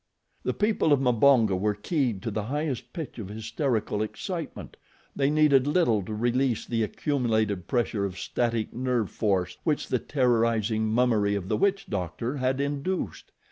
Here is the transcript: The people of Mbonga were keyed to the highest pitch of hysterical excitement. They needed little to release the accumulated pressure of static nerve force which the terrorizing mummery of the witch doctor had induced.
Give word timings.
The 0.41 0.55
people 0.55 0.91
of 0.93 0.99
Mbonga 0.99 1.55
were 1.55 1.75
keyed 1.75 2.23
to 2.23 2.31
the 2.31 2.45
highest 2.45 2.91
pitch 2.91 3.19
of 3.19 3.27
hysterical 3.29 4.01
excitement. 4.01 4.75
They 5.15 5.29
needed 5.29 5.67
little 5.67 6.01
to 6.01 6.13
release 6.15 6.65
the 6.65 6.81
accumulated 6.81 7.67
pressure 7.67 8.03
of 8.03 8.17
static 8.17 8.73
nerve 8.73 9.11
force 9.11 9.59
which 9.63 9.89
the 9.89 9.99
terrorizing 9.99 10.87
mummery 10.87 11.35
of 11.35 11.49
the 11.49 11.55
witch 11.57 11.85
doctor 11.87 12.37
had 12.37 12.59
induced. 12.59 13.31